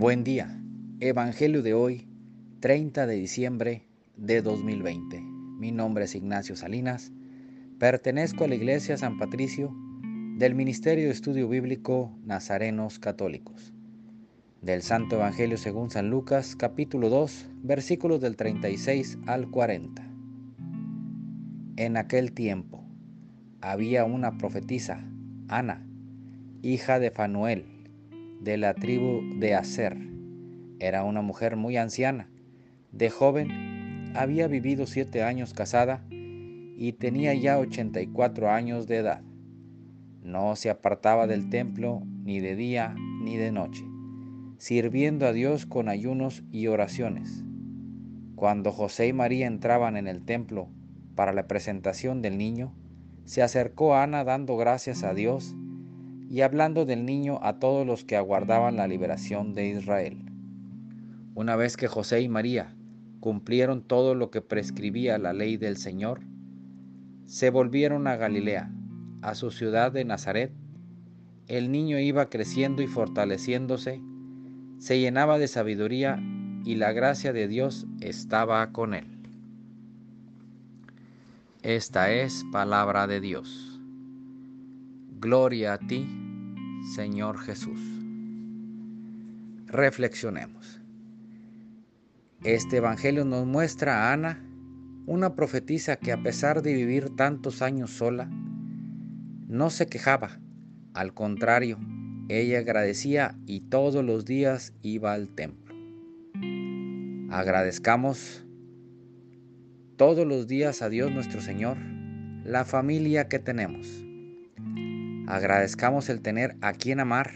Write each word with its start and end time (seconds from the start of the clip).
Buen 0.00 0.24
día. 0.24 0.58
Evangelio 1.00 1.60
de 1.60 1.74
hoy, 1.74 2.08
30 2.60 3.06
de 3.06 3.16
diciembre 3.16 3.86
de 4.16 4.40
2020. 4.40 5.20
Mi 5.20 5.72
nombre 5.72 6.04
es 6.04 6.14
Ignacio 6.14 6.56
Salinas. 6.56 7.12
Pertenezco 7.78 8.44
a 8.44 8.48
la 8.48 8.54
Iglesia 8.54 8.96
San 8.96 9.18
Patricio 9.18 9.76
del 10.38 10.54
Ministerio 10.54 11.04
de 11.04 11.10
Estudio 11.10 11.50
Bíblico 11.50 12.16
Nazarenos 12.24 12.98
Católicos. 12.98 13.74
Del 14.62 14.80
Santo 14.80 15.16
Evangelio 15.16 15.58
según 15.58 15.90
San 15.90 16.08
Lucas, 16.08 16.56
capítulo 16.56 17.10
2, 17.10 17.50
versículos 17.62 18.22
del 18.22 18.36
36 18.36 19.18
al 19.26 19.50
40. 19.50 20.02
En 21.76 21.98
aquel 21.98 22.32
tiempo 22.32 22.82
había 23.60 24.06
una 24.06 24.38
profetisa, 24.38 25.04
Ana, 25.48 25.86
hija 26.62 26.98
de 27.00 27.10
Fanuel, 27.10 27.79
de 28.40 28.56
la 28.56 28.74
tribu 28.74 29.20
de 29.38 29.54
Aser. 29.54 29.96
Era 30.78 31.04
una 31.04 31.20
mujer 31.20 31.56
muy 31.56 31.76
anciana. 31.76 32.30
De 32.90 33.10
joven 33.10 34.12
había 34.16 34.48
vivido 34.48 34.86
siete 34.86 35.22
años 35.22 35.52
casada 35.52 36.02
y 36.10 36.94
tenía 36.98 37.34
ya 37.34 37.58
84 37.58 38.50
años 38.50 38.86
de 38.86 38.96
edad. 38.96 39.22
No 40.22 40.56
se 40.56 40.70
apartaba 40.70 41.26
del 41.26 41.50
templo 41.50 42.02
ni 42.24 42.40
de 42.40 42.56
día 42.56 42.94
ni 43.22 43.36
de 43.36 43.52
noche, 43.52 43.84
sirviendo 44.56 45.26
a 45.26 45.32
Dios 45.32 45.66
con 45.66 45.90
ayunos 45.90 46.42
y 46.50 46.68
oraciones. 46.68 47.44
Cuando 48.36 48.72
José 48.72 49.08
y 49.08 49.12
María 49.12 49.46
entraban 49.46 49.98
en 49.98 50.08
el 50.08 50.24
templo 50.24 50.68
para 51.14 51.34
la 51.34 51.46
presentación 51.46 52.22
del 52.22 52.38
niño, 52.38 52.74
se 53.24 53.42
acercó 53.42 53.94
Ana 53.94 54.24
dando 54.24 54.56
gracias 54.56 55.02
a 55.04 55.12
Dios 55.12 55.54
y 56.30 56.42
hablando 56.42 56.86
del 56.86 57.04
niño 57.04 57.40
a 57.42 57.58
todos 57.58 57.84
los 57.84 58.04
que 58.04 58.16
aguardaban 58.16 58.76
la 58.76 58.86
liberación 58.86 59.52
de 59.52 59.66
Israel. 59.70 60.16
Una 61.34 61.56
vez 61.56 61.76
que 61.76 61.88
José 61.88 62.20
y 62.20 62.28
María 62.28 62.72
cumplieron 63.18 63.82
todo 63.82 64.14
lo 64.14 64.30
que 64.30 64.40
prescribía 64.40 65.18
la 65.18 65.32
ley 65.32 65.56
del 65.56 65.76
Señor, 65.76 66.20
se 67.26 67.50
volvieron 67.50 68.06
a 68.06 68.14
Galilea, 68.14 68.70
a 69.22 69.34
su 69.34 69.50
ciudad 69.50 69.90
de 69.90 70.04
Nazaret. 70.04 70.52
El 71.48 71.72
niño 71.72 71.98
iba 71.98 72.30
creciendo 72.30 72.80
y 72.80 72.86
fortaleciéndose, 72.86 74.00
se 74.78 75.00
llenaba 75.00 75.36
de 75.36 75.48
sabiduría 75.48 76.22
y 76.64 76.76
la 76.76 76.92
gracia 76.92 77.32
de 77.32 77.48
Dios 77.48 77.88
estaba 78.00 78.70
con 78.70 78.94
él. 78.94 79.06
Esta 81.62 82.12
es 82.12 82.44
palabra 82.52 83.08
de 83.08 83.20
Dios. 83.20 83.80
Gloria 85.18 85.74
a 85.74 85.78
ti, 85.78 86.19
Señor 86.82 87.38
Jesús. 87.38 87.78
Reflexionemos. 89.66 90.80
Este 92.42 92.78
Evangelio 92.78 93.26
nos 93.26 93.46
muestra 93.46 94.08
a 94.08 94.12
Ana, 94.14 94.42
una 95.06 95.34
profetisa 95.34 95.96
que 95.96 96.10
a 96.10 96.22
pesar 96.22 96.62
de 96.62 96.72
vivir 96.72 97.14
tantos 97.14 97.60
años 97.60 97.90
sola, 97.90 98.30
no 99.46 99.68
se 99.68 99.86
quejaba. 99.86 100.40
Al 100.94 101.12
contrario, 101.12 101.78
ella 102.28 102.60
agradecía 102.60 103.36
y 103.44 103.60
todos 103.60 104.02
los 104.02 104.24
días 104.24 104.72
iba 104.80 105.12
al 105.12 105.28
templo. 105.28 105.74
Agradezcamos 107.30 108.44
todos 109.96 110.26
los 110.26 110.48
días 110.48 110.80
a 110.80 110.88
Dios 110.88 111.12
nuestro 111.12 111.42
Señor 111.42 111.76
la 112.44 112.64
familia 112.64 113.28
que 113.28 113.38
tenemos 113.38 114.09
Agradezcamos 115.30 116.08
el 116.08 116.22
tener 116.22 116.56
a 116.60 116.72
quien 116.72 116.98
amar, 116.98 117.30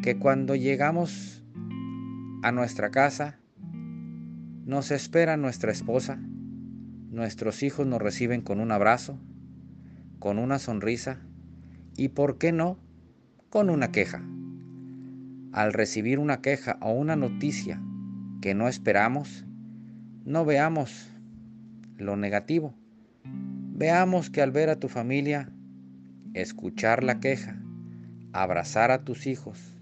que 0.00 0.16
cuando 0.16 0.54
llegamos 0.54 1.44
a 2.44 2.52
nuestra 2.52 2.92
casa 2.92 3.40
nos 4.64 4.92
espera 4.92 5.36
nuestra 5.36 5.72
esposa, 5.72 6.20
nuestros 7.10 7.64
hijos 7.64 7.84
nos 7.88 8.00
reciben 8.00 8.42
con 8.42 8.60
un 8.60 8.70
abrazo, 8.70 9.18
con 10.20 10.38
una 10.38 10.60
sonrisa 10.60 11.18
y, 11.96 12.10
¿por 12.10 12.38
qué 12.38 12.52
no?, 12.52 12.78
con 13.50 13.68
una 13.68 13.90
queja. 13.90 14.22
Al 15.50 15.72
recibir 15.72 16.20
una 16.20 16.42
queja 16.42 16.78
o 16.80 16.92
una 16.92 17.16
noticia 17.16 17.82
que 18.40 18.54
no 18.54 18.68
esperamos, 18.68 19.44
no 20.24 20.44
veamos 20.44 21.10
lo 21.96 22.16
negativo. 22.16 22.72
Veamos 23.24 24.30
que 24.30 24.42
al 24.42 24.52
ver 24.52 24.70
a 24.70 24.78
tu 24.78 24.86
familia 24.86 25.50
escuchar 26.36 27.02
la 27.02 27.18
queja, 27.18 27.56
abrazar 28.32 28.90
a 28.90 29.04
tus 29.04 29.26
hijos, 29.26 29.74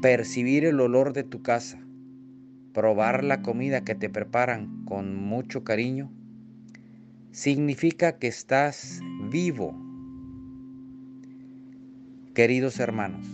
percibir 0.00 0.64
el 0.64 0.80
olor 0.80 1.12
de 1.12 1.24
tu 1.24 1.42
casa, 1.42 1.78
probar 2.72 3.22
la 3.22 3.42
comida 3.42 3.84
que 3.84 3.94
te 3.94 4.08
preparan 4.08 4.84
con 4.84 5.14
mucho 5.14 5.62
cariño, 5.62 6.10
significa 7.32 8.18
que 8.18 8.28
estás 8.28 9.00
vivo. 9.30 9.78
Queridos 12.34 12.80
hermanos, 12.80 13.26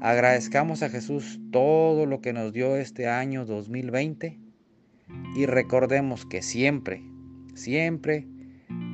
agradezcamos 0.00 0.82
a 0.82 0.90
Jesús 0.90 1.40
todo 1.50 2.06
lo 2.06 2.20
que 2.20 2.32
nos 2.32 2.52
dio 2.52 2.76
este 2.76 3.08
año 3.08 3.44
2020 3.46 4.38
y 5.34 5.46
recordemos 5.46 6.24
que 6.24 6.42
siempre, 6.42 7.02
siempre 7.54 8.26